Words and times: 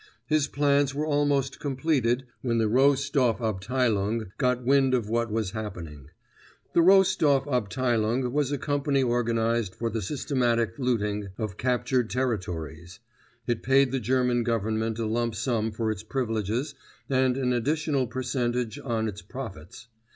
His 0.25 0.47
plans 0.47 0.95
were 0.95 1.05
almost 1.05 1.59
completed, 1.59 2.25
when 2.41 2.57
the 2.57 2.67
Roh 2.67 2.95
Stoff 2.95 3.37
Abteilung 3.39 4.31
got 4.39 4.63
wind 4.63 4.95
of 4.95 5.07
what 5.09 5.31
was 5.31 5.51
happening. 5.51 6.07
The 6.73 6.81
Roh 6.81 7.03
Stoff 7.03 7.45
Abteilung 7.45 8.31
was 8.31 8.51
a 8.51 8.57
company 8.57 9.03
organized 9.03 9.75
for 9.75 9.91
the 9.91 10.01
systematic 10.01 10.79
looting 10.79 11.27
of 11.37 11.55
captured 11.57 12.09
territories. 12.09 12.99
It 13.45 13.61
paid 13.61 13.91
the 13.91 13.99
German 13.99 14.41
Government 14.41 14.97
a 14.97 15.05
lump 15.05 15.35
sum 15.35 15.71
for 15.71 15.91
its 15.91 16.01
privileges 16.01 16.73
and 17.07 17.37
an 17.37 17.53
additional 17.53 18.07
percentage 18.07 18.79
on 18.79 19.07
its 19.07 19.21
profits. 19.21 19.87